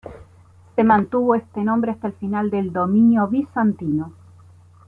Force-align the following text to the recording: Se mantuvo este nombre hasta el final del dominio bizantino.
Se 0.75 0.83
mantuvo 0.83 1.35
este 1.35 1.61
nombre 1.63 1.91
hasta 1.91 2.07
el 2.07 2.13
final 2.13 2.49
del 2.49 2.73
dominio 2.73 3.27
bizantino. 3.27 4.11